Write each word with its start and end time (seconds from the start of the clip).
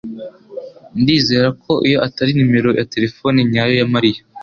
Ndizera 1.01 1.47
ko 1.63 1.73
iyo 1.87 1.97
atari 2.07 2.31
nimero 2.35 2.69
ya 2.79 2.85
terefone 2.93 3.37
nyayo 3.51 3.73
ya 3.81 3.87
Mariya. 3.93 4.21